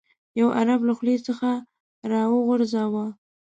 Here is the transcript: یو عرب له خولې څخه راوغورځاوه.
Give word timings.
یو 0.39 0.47
عرب 0.57 0.79
له 0.87 0.93
خولې 0.97 1.15
څخه 1.27 1.49
راوغورځاوه. 2.11 3.05